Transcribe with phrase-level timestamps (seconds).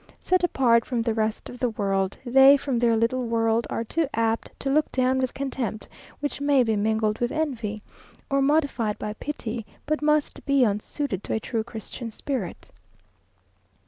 [0.19, 4.07] Set apart from the rest of the world, they, from their little world, are too
[4.15, 5.87] apt to look down with contempt
[6.21, 7.83] which may be mingled with envy,
[8.27, 12.71] or modified by pity, but must be unsuited to a true Christian spirit.